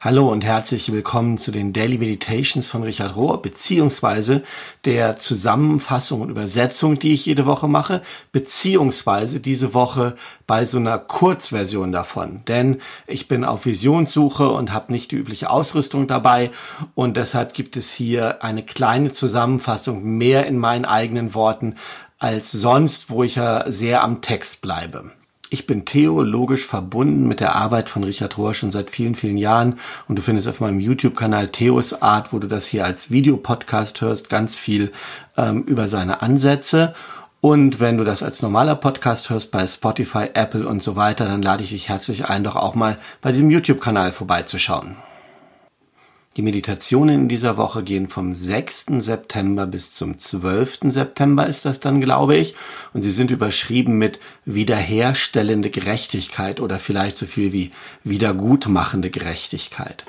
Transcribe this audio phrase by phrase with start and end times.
[0.00, 4.44] Hallo und herzlich willkommen zu den Daily Meditations von Richard Rohr, beziehungsweise
[4.84, 10.14] der Zusammenfassung und Übersetzung, die ich jede Woche mache, beziehungsweise diese Woche
[10.46, 12.42] bei so einer Kurzversion davon.
[12.46, 16.52] Denn ich bin auf Visionssuche und habe nicht die übliche Ausrüstung dabei
[16.94, 21.74] und deshalb gibt es hier eine kleine Zusammenfassung mehr in meinen eigenen Worten
[22.20, 25.10] als sonst, wo ich ja sehr am Text bleibe.
[25.50, 29.78] Ich bin theologisch verbunden mit der Arbeit von Richard Rohr schon seit vielen, vielen Jahren
[30.06, 34.28] und du findest auf meinem YouTube-Kanal Theos Art, wo du das hier als Videopodcast hörst,
[34.28, 34.92] ganz viel
[35.38, 36.94] ähm, über seine Ansätze.
[37.40, 41.40] Und wenn du das als normaler Podcast hörst bei Spotify, Apple und so weiter, dann
[41.40, 44.96] lade ich dich herzlich ein, doch auch mal bei diesem YouTube-Kanal vorbeizuschauen.
[46.38, 48.86] Die Meditationen in dieser Woche gehen vom 6.
[49.00, 50.82] September bis zum 12.
[50.82, 52.54] September ist das dann, glaube ich.
[52.92, 57.72] Und sie sind überschrieben mit wiederherstellende Gerechtigkeit oder vielleicht so viel wie
[58.04, 60.04] wiedergutmachende Gerechtigkeit.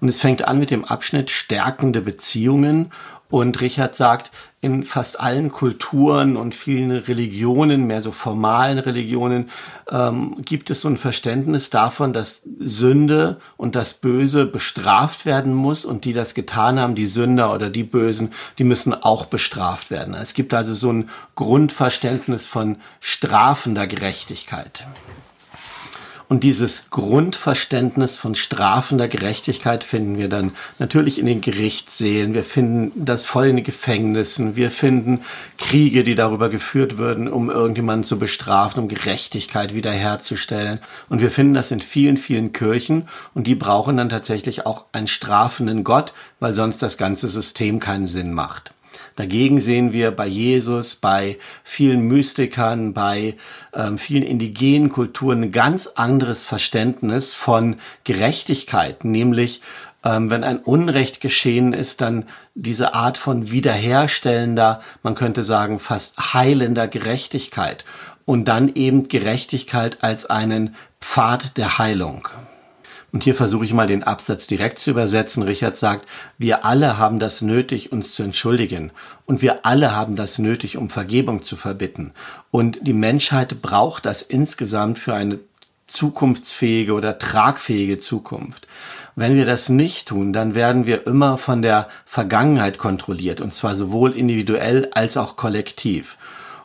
[0.00, 2.92] Und es fängt an mit dem Abschnitt stärkende Beziehungen
[3.30, 9.50] und Richard sagt, in fast allen Kulturen und vielen Religionen, mehr so formalen Religionen,
[9.90, 15.84] ähm, gibt es so ein Verständnis davon, dass Sünde und das Böse bestraft werden muss
[15.84, 20.14] und die das getan haben, die Sünder oder die Bösen, die müssen auch bestraft werden.
[20.14, 24.86] Es gibt also so ein Grundverständnis von strafender Gerechtigkeit.
[26.28, 32.34] Und dieses Grundverständnis von strafender Gerechtigkeit finden wir dann natürlich in den Gerichtssälen.
[32.34, 34.54] Wir finden das voll in den Gefängnissen.
[34.54, 35.22] Wir finden
[35.56, 40.80] Kriege, die darüber geführt würden, um irgendjemanden zu bestrafen, um Gerechtigkeit wiederherzustellen.
[41.08, 43.08] Und wir finden das in vielen, vielen Kirchen.
[43.32, 48.06] Und die brauchen dann tatsächlich auch einen strafenden Gott, weil sonst das ganze System keinen
[48.06, 48.74] Sinn macht.
[49.18, 53.34] Dagegen sehen wir bei Jesus, bei vielen Mystikern, bei
[53.74, 59.60] ähm, vielen indigenen Kulturen ein ganz anderes Verständnis von Gerechtigkeit, nämlich
[60.04, 66.32] ähm, wenn ein Unrecht geschehen ist, dann diese Art von wiederherstellender, man könnte sagen fast
[66.32, 67.84] heilender Gerechtigkeit
[68.24, 72.28] und dann eben Gerechtigkeit als einen Pfad der Heilung.
[73.10, 75.42] Und hier versuche ich mal den Absatz direkt zu übersetzen.
[75.42, 78.92] Richard sagt, wir alle haben das nötig, uns zu entschuldigen.
[79.24, 82.12] Und wir alle haben das nötig, um Vergebung zu verbitten.
[82.50, 85.38] Und die Menschheit braucht das insgesamt für eine
[85.86, 88.68] zukunftsfähige oder tragfähige Zukunft.
[89.16, 93.74] Wenn wir das nicht tun, dann werden wir immer von der Vergangenheit kontrolliert, und zwar
[93.74, 96.18] sowohl individuell als auch kollektiv.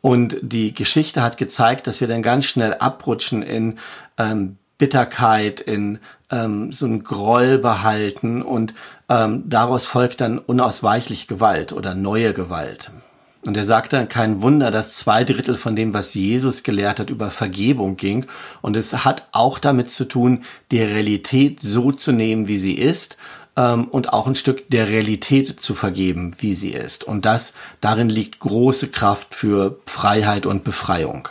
[0.00, 3.78] Und die Geschichte hat gezeigt, dass wir dann ganz schnell abrutschen in
[4.18, 5.98] ähm, Bitterkeit, in
[6.30, 8.74] ähm, so ein Groll behalten und
[9.08, 12.90] ähm, daraus folgt dann unausweichlich Gewalt oder neue Gewalt.
[13.46, 17.10] Und er sagt dann, kein Wunder, dass zwei Drittel von dem, was Jesus gelehrt hat,
[17.10, 18.26] über Vergebung ging.
[18.60, 20.42] Und es hat auch damit zu tun,
[20.72, 23.16] die Realität so zu nehmen, wie sie ist
[23.56, 27.04] ähm, und auch ein Stück der Realität zu vergeben, wie sie ist.
[27.04, 31.28] Und das, darin liegt große Kraft für Freiheit und Befreiung.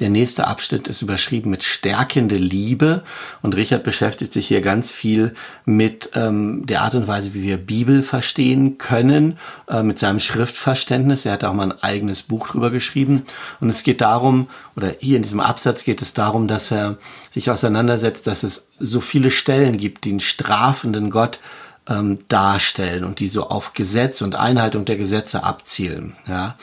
[0.00, 3.02] Der nächste Abschnitt ist überschrieben mit stärkende Liebe
[3.42, 7.56] und Richard beschäftigt sich hier ganz viel mit ähm, der Art und Weise, wie wir
[7.56, 9.38] Bibel verstehen können,
[9.68, 11.24] äh, mit seinem Schriftverständnis.
[11.24, 13.24] Er hat auch mal ein eigenes Buch drüber geschrieben
[13.60, 16.98] und es geht darum, oder hier in diesem Absatz geht es darum, dass er
[17.30, 21.40] sich auseinandersetzt, dass es so viele Stellen gibt, die einen strafenden Gott
[21.88, 26.14] ähm, darstellen und die so auf Gesetz und Einhaltung der Gesetze abzielen.
[26.28, 26.56] Ja.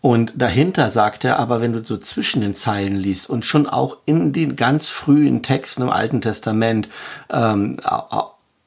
[0.00, 3.98] Und dahinter sagt er aber, wenn du so zwischen den Zeilen liest und schon auch
[4.06, 6.88] in den ganz frühen Texten im Alten Testament,
[7.28, 7.76] ähm,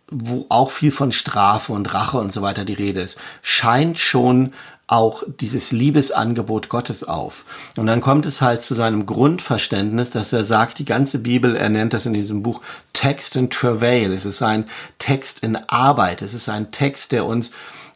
[0.10, 4.54] wo auch viel von Strafe und Rache und so weiter die Rede ist, scheint schon
[4.86, 7.46] auch dieses Liebesangebot Gottes auf.
[7.78, 11.70] Und dann kommt es halt zu seinem Grundverständnis, dass er sagt, die ganze Bibel, er
[11.70, 12.62] nennt das in diesem Buch
[12.92, 14.12] Text in Travail.
[14.12, 14.66] Es ist ein
[15.00, 16.22] Text in Arbeit.
[16.22, 17.52] Es ist ein Text, der uns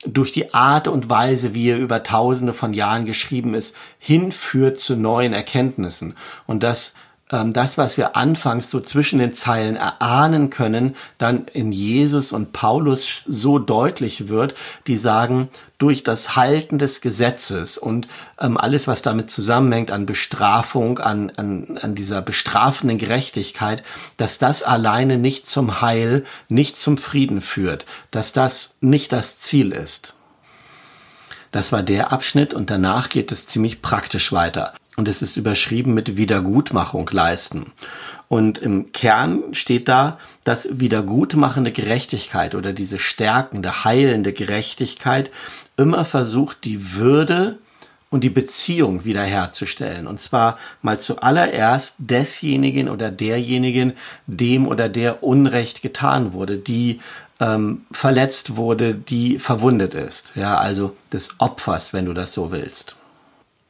[0.07, 4.95] durch die Art und Weise, wie er über tausende von Jahren geschrieben ist, hinführt zu
[4.95, 6.15] neuen Erkenntnissen.
[6.45, 6.93] Und ähm,
[7.29, 13.25] das, was wir anfangs so zwischen den Zeilen erahnen können, dann in Jesus und Paulus
[13.27, 14.55] so deutlich wird,
[14.87, 18.07] die sagen, durch das Halten des Gesetzes und
[18.39, 23.83] ähm, alles, was damit zusammenhängt an Bestrafung, an, an, an dieser bestrafenden Gerechtigkeit,
[24.15, 29.73] dass das alleine nicht zum Heil, nicht zum Frieden führt, dass das nicht das Ziel
[29.73, 30.15] ist.
[31.51, 35.93] Das war der Abschnitt und danach geht es ziemlich praktisch weiter und es ist überschrieben
[35.93, 37.71] mit Wiedergutmachung leisten.
[38.27, 45.31] Und im Kern steht da, dass wiedergutmachende Gerechtigkeit oder diese stärkende, heilende Gerechtigkeit
[45.77, 47.59] immer versucht, die Würde
[48.09, 50.07] und die Beziehung wiederherzustellen.
[50.07, 53.93] Und zwar mal zuallererst desjenigen oder derjenigen,
[54.25, 56.99] dem oder der Unrecht getan wurde, die
[57.39, 60.31] ähm, verletzt wurde, die verwundet ist.
[60.35, 62.95] Ja, also des Opfers, wenn du das so willst.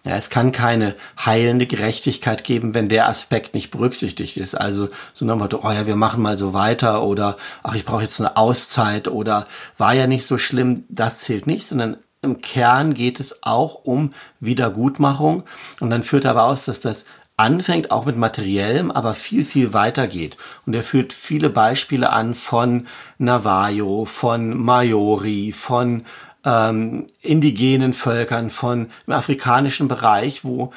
[0.08, 0.96] Ja, es kann keine
[1.26, 4.56] heilende Gerechtigkeit geben, wenn der Aspekt nicht berücksichtigt ist.
[4.56, 7.84] Also so nach dem Motto, oh ja, wir machen mal so weiter oder ach, ich
[7.84, 12.40] brauche jetzt eine Auszeit oder war ja nicht so schlimm, das zählt nicht, sondern im
[12.42, 15.44] Kern geht es auch um Wiedergutmachung
[15.82, 17.04] und dann führt er aber aus, dass das
[17.36, 20.38] anfängt auch mit materiellem, aber viel, viel weiter geht.
[20.66, 22.88] Und er führt viele Beispiele an von
[23.20, 26.06] Navajo, von Maori, von
[26.48, 30.72] ähm, indigenen Völkern, von im afrikanischen Bereich, wo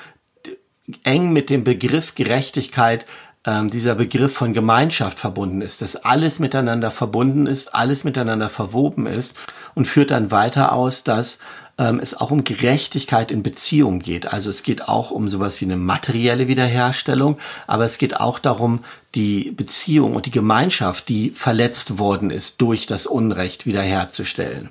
[1.05, 3.07] eng mit dem Begriff Gerechtigkeit
[3.47, 9.07] ähm, dieser Begriff von Gemeinschaft verbunden ist, dass alles miteinander verbunden ist, alles miteinander verwoben
[9.07, 9.37] ist
[9.75, 11.39] und führt dann weiter aus, dass
[11.79, 14.27] ähm, es auch um Gerechtigkeit in Beziehungen geht.
[14.27, 17.39] Also es geht auch um sowas wie eine materielle Wiederherstellung,
[17.69, 18.85] aber es geht auch darum,
[19.15, 24.71] die Beziehung und die Gemeinschaft, die verletzt worden ist durch das Unrecht, wiederherzustellen.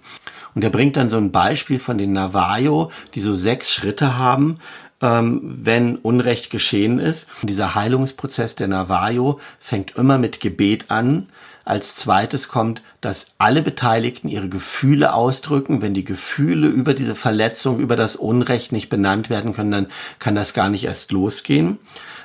[0.55, 4.59] Und er bringt dann so ein Beispiel von den Navajo, die so sechs Schritte haben,
[5.01, 7.27] ähm, wenn Unrecht geschehen ist.
[7.41, 11.27] Und dieser Heilungsprozess der Navajo fängt immer mit Gebet an.
[11.69, 15.83] Als zweites kommt, dass alle Beteiligten ihre Gefühle ausdrücken.
[15.83, 19.87] Wenn die Gefühle über diese Verletzung, über das Unrecht nicht benannt werden können, dann
[20.17, 21.77] kann das gar nicht erst losgehen.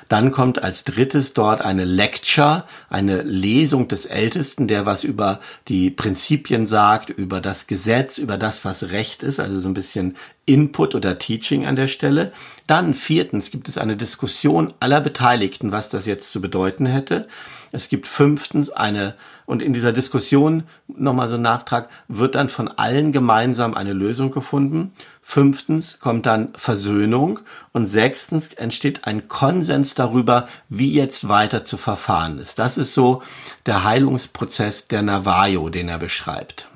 [0.09, 5.91] Dann kommt als drittes dort eine Lecture, eine Lesung des Ältesten, der was über die
[5.91, 10.15] Prinzipien sagt, über das Gesetz, über das, was Recht ist, also so ein bisschen
[10.47, 12.33] Input oder Teaching an der Stelle.
[12.65, 17.27] Dann viertens gibt es eine Diskussion aller Beteiligten, was das jetzt zu bedeuten hätte.
[17.75, 22.69] Es gibt fünftens eine, und in dieser Diskussion, nochmal so ein Nachtrag, wird dann von
[22.69, 24.93] allen gemeinsam eine Lösung gefunden.
[25.21, 27.41] Fünftens kommt dann Versöhnung
[27.73, 32.59] und sechstens entsteht ein Konsens darüber, wie jetzt weiter zu verfahren ist.
[32.59, 33.23] Das ist so
[33.65, 36.69] der Heilungsprozess der Navajo, den er beschreibt.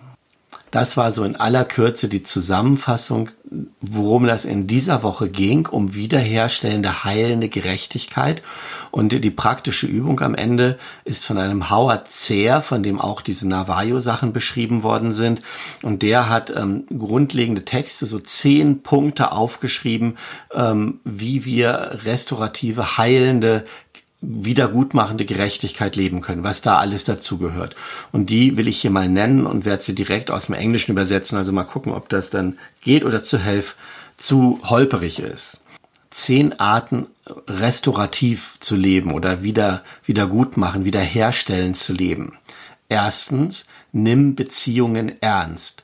[0.72, 3.32] Das war so in aller Kürze die Zusammenfassung,
[3.82, 8.44] worum das in dieser Woche ging, um wiederherstellende, heilende Gerechtigkeit.
[8.92, 13.48] Und die praktische Übung am Ende ist von einem Howard Zehr, von dem auch diese
[13.48, 15.42] Navajo-Sachen beschrieben worden sind.
[15.82, 20.18] Und der hat ähm, grundlegende Texte, so zehn Punkte aufgeschrieben,
[20.54, 23.66] ähm, wie wir restaurative, heilende
[24.22, 27.76] wiedergutmachende Gerechtigkeit leben können, was da alles dazugehört.
[28.12, 31.38] Und die will ich hier mal nennen und werde sie direkt aus dem Englischen übersetzen,
[31.38, 33.76] also mal gucken, ob das dann geht oder zu helf
[34.18, 35.62] zu holperig ist.
[36.10, 37.08] Zehn Arten
[37.48, 42.38] restaurativ zu leben oder wieder wiedergutmachen, wiederherstellen zu leben.
[42.90, 45.84] Erstens, nimm Beziehungen ernst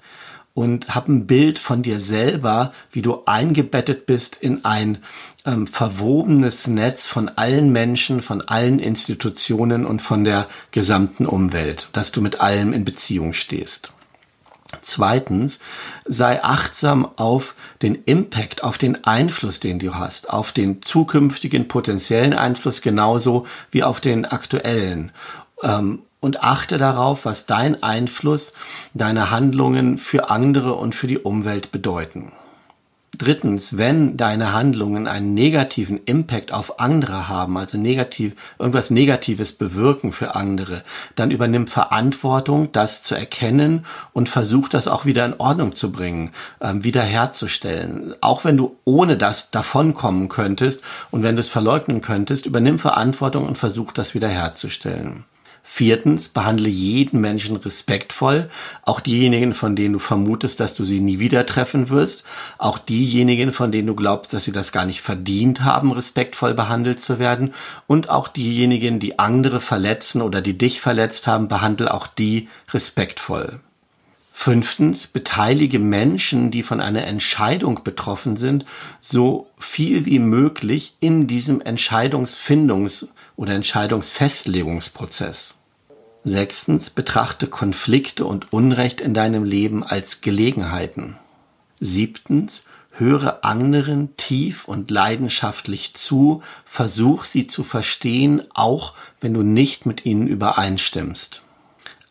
[0.55, 4.99] und hab ein Bild von dir selber, wie du eingebettet bist in ein
[5.45, 12.11] ähm, verwobenes Netz von allen Menschen, von allen Institutionen und von der gesamten Umwelt, dass
[12.11, 13.93] du mit allem in Beziehung stehst.
[14.81, 15.59] Zweitens,
[16.05, 22.33] sei achtsam auf den Impact, auf den Einfluss, den du hast, auf den zukünftigen potenziellen
[22.33, 25.11] Einfluss genauso wie auf den aktuellen.
[25.63, 28.53] Ähm, und achte darauf, was dein Einfluss,
[28.95, 32.31] deine Handlungen für andere und für die Umwelt bedeuten.
[33.17, 40.11] Drittens, wenn deine Handlungen einen negativen Impact auf andere haben, also negativ, irgendwas Negatives bewirken
[40.11, 40.83] für andere,
[41.15, 46.31] dann übernimm Verantwortung, das zu erkennen und versuch das auch wieder in Ordnung zu bringen,
[46.59, 48.15] ähm, wiederherzustellen.
[48.21, 53.47] Auch wenn du ohne das davonkommen könntest und wenn du es verleugnen könntest, übernimm Verantwortung
[53.47, 55.25] und versuch das wiederherzustellen.
[55.67, 58.49] Viertens, behandle jeden Menschen respektvoll,
[58.83, 62.23] auch diejenigen, von denen du vermutest, dass du sie nie wieder treffen wirst,
[62.57, 67.01] auch diejenigen, von denen du glaubst, dass sie das gar nicht verdient haben, respektvoll behandelt
[67.01, 67.53] zu werden,
[67.87, 73.59] und auch diejenigen, die andere verletzen oder die dich verletzt haben, behandle auch die respektvoll.
[74.37, 78.65] Fünftens, beteilige Menschen, die von einer Entscheidung betroffen sind,
[79.01, 85.54] so viel wie möglich in diesem Entscheidungsfindungs- oder Entscheidungsfestlegungsprozess.
[86.27, 91.17] Sechstens, betrachte Konflikte und Unrecht in deinem Leben als Gelegenheiten.
[91.79, 92.65] Siebtens,
[92.97, 100.03] höre anderen tief und leidenschaftlich zu, versuch sie zu verstehen, auch wenn du nicht mit
[100.05, 101.43] ihnen übereinstimmst.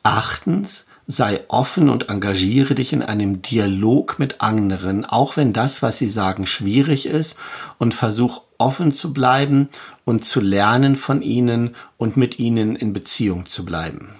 [0.04, 5.98] Achtens, sei offen und engagiere dich in einem Dialog mit anderen, auch wenn das, was
[5.98, 7.36] sie sagen, schwierig ist,
[7.78, 9.68] und versuch offen zu bleiben
[10.04, 14.10] und zu lernen von ihnen und mit ihnen in Beziehung zu bleiben.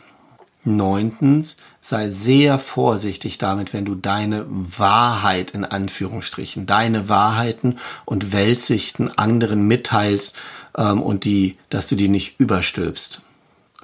[0.64, 9.10] Neuntens, sei sehr vorsichtig damit, wenn du deine Wahrheit in Anführungsstrichen, deine Wahrheiten und Weltsichten
[9.10, 10.34] anderen mitteilst
[10.76, 13.20] ähm, und die, dass du die nicht überstülpst.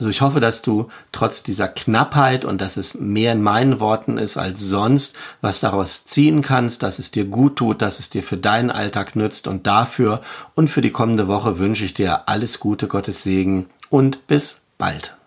[0.00, 4.16] Also ich hoffe, dass du trotz dieser Knappheit und dass es mehr in meinen Worten
[4.16, 8.22] ist als sonst, was daraus ziehen kannst, dass es dir gut tut, dass es dir
[8.22, 10.22] für deinen Alltag nützt und dafür
[10.54, 15.19] und für die kommende Woche wünsche ich dir alles Gute, Gottes Segen und bis bald.